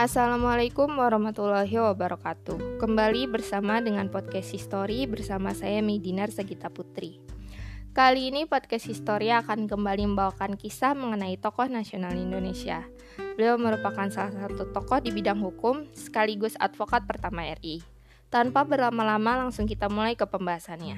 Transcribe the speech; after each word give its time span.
Assalamualaikum 0.00 0.96
warahmatullahi 0.96 1.76
wabarakatuh. 1.76 2.80
Kembali 2.80 3.28
bersama 3.28 3.84
dengan 3.84 4.08
podcast 4.08 4.48
History 4.48 5.04
bersama 5.04 5.52
saya 5.52 5.84
Midinar 5.84 6.32
Segita 6.32 6.72
Putri. 6.72 7.20
Kali 7.92 8.32
ini 8.32 8.48
podcast 8.48 8.88
History 8.88 9.28
akan 9.28 9.68
kembali 9.68 10.08
membawakan 10.08 10.56
kisah 10.56 10.96
mengenai 10.96 11.36
tokoh 11.36 11.68
nasional 11.68 12.16
Indonesia. 12.16 12.80
Beliau 13.36 13.60
merupakan 13.60 14.08
salah 14.08 14.32
satu 14.32 14.72
tokoh 14.72 15.04
di 15.04 15.12
bidang 15.12 15.36
hukum 15.36 15.84
sekaligus 15.92 16.56
advokat 16.56 17.04
pertama 17.04 17.44
RI. 17.60 17.84
Tanpa 18.32 18.64
berlama-lama 18.64 19.44
langsung 19.44 19.68
kita 19.68 19.92
mulai 19.92 20.16
ke 20.16 20.24
pembahasannya. 20.24 20.96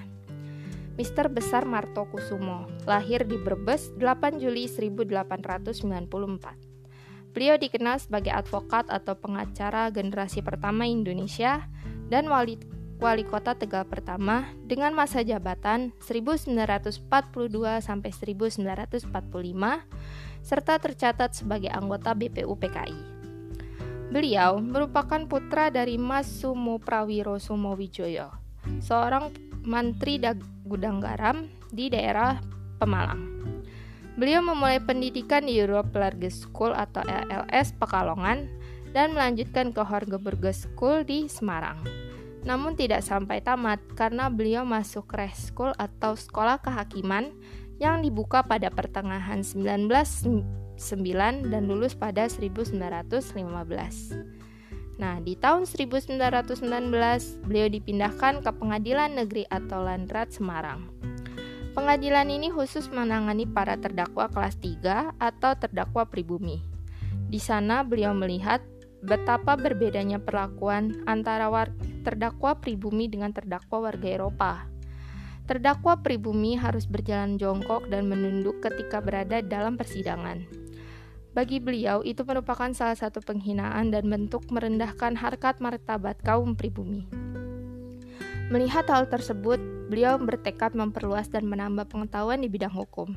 Mister 0.94 1.26
Besar 1.26 1.66
Marto 1.66 2.06
Kusumo, 2.06 2.70
lahir 2.86 3.26
di 3.26 3.34
Brebes 3.34 3.90
8 3.98 4.38
Juli 4.38 4.70
1894. 4.70 6.71
Beliau 7.32 7.56
dikenal 7.56 7.96
sebagai 7.96 8.32
advokat 8.32 8.92
atau 8.92 9.16
pengacara 9.16 9.88
generasi 9.88 10.44
pertama 10.44 10.84
Indonesia 10.84 11.64
dan 12.12 12.28
wali, 12.28 12.60
wali 13.00 13.24
kota 13.24 13.56
Tegal 13.56 13.88
pertama 13.88 14.52
dengan 14.68 14.92
masa 14.92 15.24
jabatan 15.24 15.96
1942 16.04 17.08
sampai 17.80 18.10
1945 18.12 19.08
serta 20.44 20.74
tercatat 20.76 21.32
sebagai 21.32 21.72
anggota 21.72 22.12
BPU 22.12 22.52
PKI. 22.52 23.00
Beliau 24.12 24.60
merupakan 24.60 25.24
putra 25.24 25.72
dari 25.72 25.96
Mas 25.96 26.28
Sumo 26.28 26.76
Prawiro 26.76 27.40
Sumowijoyo, 27.40 28.28
seorang 28.84 29.32
mantri 29.64 30.20
gudang 30.68 31.00
garam 31.00 31.48
di 31.72 31.88
daerah 31.88 32.36
Pemalang. 32.76 33.51
Beliau 34.12 34.44
memulai 34.44 34.76
pendidikan 34.76 35.48
di 35.48 35.56
Europe 35.56 35.96
Large 35.96 36.28
School 36.28 36.76
atau 36.76 37.00
LLS 37.08 37.72
Pekalongan 37.80 38.44
dan 38.92 39.16
melanjutkan 39.16 39.72
ke 39.72 39.80
Horgeburg 39.80 40.44
School 40.52 41.00
di 41.08 41.24
Semarang. 41.32 41.80
Namun 42.44 42.76
tidak 42.76 43.00
sampai 43.06 43.40
tamat 43.40 43.80
karena 43.96 44.28
beliau 44.28 44.66
masuk 44.68 45.08
Res 45.14 45.48
School 45.48 45.72
atau 45.78 46.12
sekolah 46.18 46.60
kehakiman 46.60 47.32
yang 47.80 48.02
dibuka 48.04 48.44
pada 48.44 48.68
pertengahan 48.68 49.40
1909 49.40 50.44
dan 51.48 51.62
lulus 51.64 51.96
pada 51.96 52.28
1915. 52.28 52.76
Nah, 55.00 55.18
di 55.18 55.34
tahun 55.34 55.66
1919 55.66 56.20
beliau 57.48 57.66
dipindahkan 57.66 58.44
ke 58.44 58.50
Pengadilan 58.54 59.18
Negeri 59.18 59.48
atau 59.48 59.82
Landrat 59.82 60.30
Semarang. 60.36 61.11
Pengadilan 61.72 62.28
ini 62.28 62.52
khusus 62.52 62.92
menangani 62.92 63.48
para 63.48 63.80
terdakwa 63.80 64.28
kelas 64.28 64.60
3 64.60 65.16
atau 65.16 65.56
terdakwa 65.56 66.04
pribumi. 66.04 66.60
Di 67.32 67.40
sana 67.40 67.80
beliau 67.80 68.12
melihat 68.12 68.60
betapa 69.00 69.56
berbedanya 69.56 70.20
perlakuan 70.20 71.00
antara 71.08 71.48
terdakwa 72.04 72.60
pribumi 72.60 73.08
dengan 73.08 73.32
terdakwa 73.32 73.88
warga 73.88 74.04
Eropa. 74.04 74.68
Terdakwa 75.48 75.96
pribumi 76.04 76.60
harus 76.60 76.84
berjalan 76.84 77.40
jongkok 77.40 77.88
dan 77.88 78.04
menunduk 78.04 78.60
ketika 78.60 79.00
berada 79.00 79.40
dalam 79.40 79.80
persidangan. 79.80 80.44
Bagi 81.32 81.56
beliau, 81.56 82.04
itu 82.04 82.20
merupakan 82.28 82.68
salah 82.76 83.00
satu 83.00 83.24
penghinaan 83.24 83.88
dan 83.88 84.12
bentuk 84.12 84.44
merendahkan 84.52 85.16
harkat 85.16 85.56
martabat 85.64 86.20
kaum 86.20 86.52
pribumi. 86.52 87.08
Melihat 88.52 88.84
hal 88.92 89.08
tersebut, 89.08 89.56
beliau 89.88 90.20
bertekad 90.20 90.76
memperluas 90.76 91.32
dan 91.32 91.48
menambah 91.48 91.88
pengetahuan 91.88 92.44
di 92.44 92.52
bidang 92.52 92.76
hukum. 92.76 93.16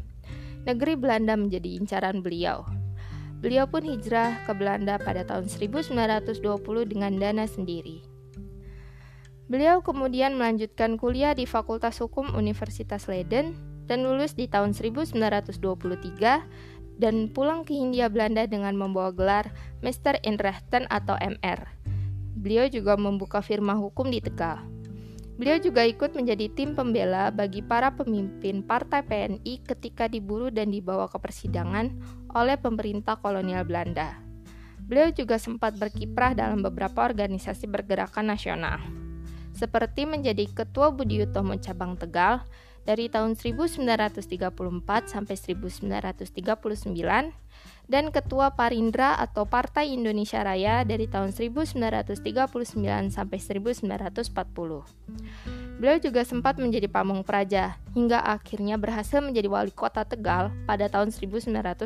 Negeri 0.64 0.96
Belanda 0.96 1.36
menjadi 1.36 1.76
incaran 1.76 2.24
beliau. 2.24 2.64
Beliau 3.44 3.68
pun 3.68 3.84
hijrah 3.84 4.48
ke 4.48 4.56
Belanda 4.56 4.96
pada 4.96 5.28
tahun 5.28 5.52
1920 5.52 6.40
dengan 6.88 7.20
dana 7.20 7.44
sendiri. 7.52 8.00
Beliau 9.52 9.84
kemudian 9.84 10.40
melanjutkan 10.40 10.96
kuliah 10.96 11.36
di 11.36 11.44
Fakultas 11.44 12.00
Hukum 12.00 12.32
Universitas 12.32 13.12
Leiden 13.12 13.60
dan 13.92 14.08
lulus 14.08 14.40
di 14.40 14.48
tahun 14.48 14.72
1923 14.72 15.60
dan 16.96 17.16
pulang 17.28 17.68
ke 17.68 17.76
Hindia 17.76 18.08
Belanda 18.08 18.48
dengan 18.48 18.80
membawa 18.80 19.12
gelar 19.12 19.52
Mr. 19.84 20.16
in 20.24 20.40
Rechten 20.40 20.88
atau 20.88 21.20
MR. 21.20 21.68
Beliau 22.40 22.72
juga 22.72 22.96
membuka 22.96 23.44
firma 23.44 23.76
hukum 23.76 24.08
di 24.08 24.24
Tegal. 24.24 24.75
Beliau 25.36 25.60
juga 25.60 25.84
ikut 25.84 26.16
menjadi 26.16 26.48
tim 26.48 26.80
pembela 26.80 27.28
bagi 27.28 27.60
para 27.60 27.92
pemimpin 27.92 28.64
partai 28.64 29.04
PNI 29.04 29.68
ketika 29.68 30.08
diburu 30.08 30.48
dan 30.48 30.72
dibawa 30.72 31.12
ke 31.12 31.20
persidangan 31.20 31.92
oleh 32.32 32.56
pemerintah 32.56 33.20
kolonial 33.20 33.68
Belanda. 33.68 34.16
Beliau 34.80 35.12
juga 35.12 35.36
sempat 35.36 35.76
berkiprah 35.76 36.32
dalam 36.32 36.64
beberapa 36.64 37.04
organisasi 37.04 37.68
bergerakan 37.68 38.32
nasional, 38.32 38.80
seperti 39.52 40.08
menjadi 40.08 40.48
Ketua 40.48 40.96
Budi 40.96 41.28
Utomo 41.28 41.60
Cabang 41.60 42.00
Tegal 42.00 42.40
dari 42.86 43.10
tahun 43.10 43.34
1934 43.34 44.22
sampai 45.10 45.36
1939 45.36 47.34
dan 47.86 48.10
Ketua 48.10 48.54
Parindra 48.54 49.18
atau 49.18 49.46
Partai 49.46 49.94
Indonesia 49.94 50.42
Raya 50.42 50.82
dari 50.86 51.06
tahun 51.06 51.34
1939 51.34 52.18
sampai 53.14 53.38
1940. 53.38 54.26
Beliau 55.76 55.98
juga 56.00 56.24
sempat 56.24 56.58
menjadi 56.58 56.88
pamung 56.88 57.22
praja 57.22 57.78
hingga 57.94 58.24
akhirnya 58.24 58.80
berhasil 58.80 59.20
menjadi 59.22 59.50
wali 59.52 59.74
kota 59.74 60.08
Tegal 60.08 60.50
pada 60.66 60.88
tahun 60.90 61.12
1942. 61.12 61.84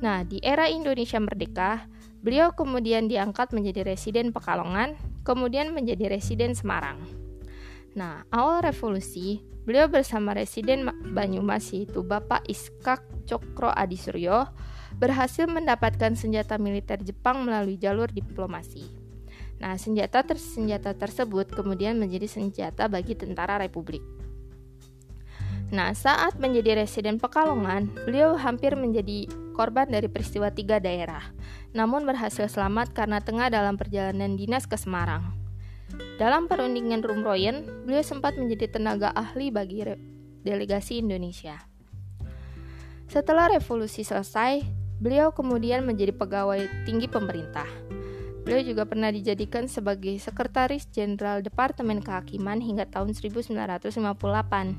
Nah, 0.00 0.24
di 0.24 0.40
era 0.40 0.68
Indonesia 0.68 1.20
Merdeka, 1.20 1.84
beliau 2.24 2.52
kemudian 2.56 3.06
diangkat 3.08 3.52
menjadi 3.52 3.84
residen 3.84 4.32
Pekalongan, 4.32 4.96
kemudian 5.28 5.76
menjadi 5.76 6.08
residen 6.08 6.56
Semarang. 6.56 7.19
Nah, 7.98 8.22
awal 8.30 8.62
revolusi, 8.62 9.42
beliau 9.66 9.90
bersama 9.90 10.30
residen 10.30 10.86
Banyumas 11.10 11.74
yaitu 11.74 12.06
Bapak 12.06 12.46
Iskak 12.46 13.02
Cokro 13.26 13.74
Adisuryo 13.74 14.46
berhasil 14.98 15.50
mendapatkan 15.50 16.14
senjata 16.14 16.54
militer 16.58 17.02
Jepang 17.02 17.42
melalui 17.42 17.78
jalur 17.78 18.06
diplomasi. 18.06 18.86
Nah, 19.60 19.76
senjata 19.76 20.24
tersenjata 20.24 20.96
tersebut 20.96 21.50
kemudian 21.52 21.98
menjadi 21.98 22.30
senjata 22.30 22.86
bagi 22.86 23.18
tentara 23.18 23.60
Republik. 23.60 24.00
Nah, 25.70 25.94
saat 25.94 26.34
menjadi 26.42 26.82
residen 26.82 27.22
Pekalongan, 27.22 27.90
beliau 28.06 28.34
hampir 28.34 28.74
menjadi 28.74 29.30
korban 29.54 29.86
dari 29.86 30.10
peristiwa 30.10 30.50
tiga 30.50 30.82
daerah, 30.82 31.30
namun 31.70 32.02
berhasil 32.02 32.50
selamat 32.50 32.90
karena 32.90 33.22
tengah 33.22 33.52
dalam 33.54 33.78
perjalanan 33.78 34.34
dinas 34.34 34.66
ke 34.66 34.74
Semarang. 34.74 35.39
Dalam 36.20 36.46
perundingan 36.46 37.00
Rumroyen, 37.00 37.64
beliau 37.88 38.04
sempat 38.04 38.36
menjadi 38.36 38.76
tenaga 38.76 39.08
ahli 39.16 39.48
bagi 39.48 39.80
delegasi 40.44 41.00
Indonesia. 41.00 41.56
Setelah 43.10 43.50
revolusi 43.50 44.06
selesai, 44.06 44.62
beliau 45.00 45.34
kemudian 45.34 45.82
menjadi 45.82 46.14
pegawai 46.14 46.86
tinggi 46.86 47.10
pemerintah. 47.10 47.66
Beliau 48.44 48.62
juga 48.62 48.88
pernah 48.88 49.12
dijadikan 49.12 49.68
sebagai 49.68 50.16
Sekretaris 50.16 50.88
Jenderal 50.88 51.44
Departemen 51.44 52.00
Kehakiman 52.00 52.60
hingga 52.60 52.88
tahun 52.88 53.12
1958. 53.16 54.76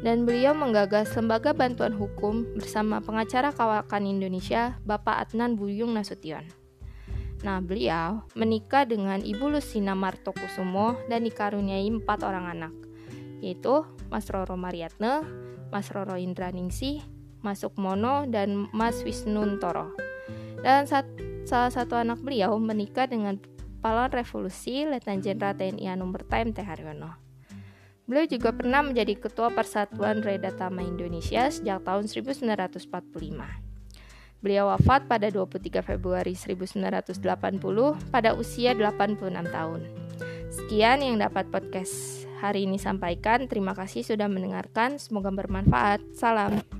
Dan 0.00 0.24
beliau 0.24 0.56
menggagas 0.56 1.12
lembaga 1.18 1.52
bantuan 1.52 1.92
hukum 1.92 2.46
bersama 2.56 3.02
pengacara 3.02 3.52
kawakan 3.52 4.08
Indonesia, 4.08 4.80
Bapak 4.86 5.28
Adnan 5.28 5.58
Buyung 5.58 5.92
Nasution. 5.92 6.59
Nah, 7.40 7.64
beliau 7.64 8.28
menikah 8.36 8.84
dengan 8.84 9.24
Ibu 9.24 9.48
Lusina 9.48 9.96
Martokusumo 9.96 11.00
dan 11.08 11.24
dikaruniai 11.24 11.88
empat 11.88 12.20
orang 12.20 12.52
anak, 12.52 12.74
yaitu 13.40 13.80
Mas 14.12 14.28
Roro 14.28 14.60
Mariatne, 14.60 15.24
Mas 15.72 15.88
Roro 15.88 16.20
Indraningsih, 16.20 17.00
Mas 17.40 17.64
Sukmono, 17.64 18.28
dan 18.28 18.68
Mas 18.76 19.00
Wisnuntoro. 19.00 19.96
Dan 20.60 20.84
saat, 20.84 21.08
salah 21.48 21.72
satu 21.72 21.96
anak 21.96 22.20
beliau 22.20 22.60
menikah 22.60 23.08
dengan 23.08 23.40
pahlawan 23.80 24.12
revolusi 24.12 24.84
Letnan 24.84 25.24
Jenderal 25.24 25.56
TNI 25.56 25.96
Anum 25.96 26.12
Bertaim 26.12 26.52
T. 26.52 26.60
Haryono. 26.60 27.16
Beliau 28.04 28.26
juga 28.28 28.52
pernah 28.52 28.84
menjadi 28.84 29.16
Ketua 29.16 29.48
Persatuan 29.54 30.20
Redatama 30.20 30.84
Indonesia 30.84 31.48
sejak 31.48 31.86
tahun 31.86 32.04
1945. 32.10 33.69
Beliau 34.40 34.72
wafat 34.72 35.04
pada 35.04 35.28
23 35.28 35.84
Februari 35.84 36.32
1980 36.32 37.20
pada 38.08 38.32
usia 38.32 38.72
86 38.72 39.20
tahun. 39.52 39.80
Sekian 40.48 41.04
yang 41.04 41.20
dapat 41.20 41.46
podcast 41.52 42.24
hari 42.40 42.64
ini 42.64 42.80
sampaikan. 42.80 43.44
Terima 43.46 43.76
kasih 43.76 44.02
sudah 44.02 44.26
mendengarkan. 44.26 44.96
Semoga 44.96 45.28
bermanfaat. 45.28 46.00
Salam. 46.16 46.79